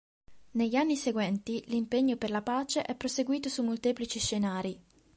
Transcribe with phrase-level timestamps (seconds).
[0.53, 4.75] Negli anni seguenti, l'impegno per la pace è proseguito su molteplici scenari.